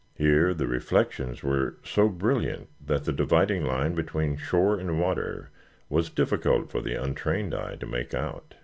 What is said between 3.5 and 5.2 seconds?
line between shore and